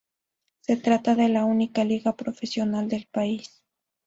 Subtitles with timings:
[0.61, 3.61] Se trata de la única liga profesional del país.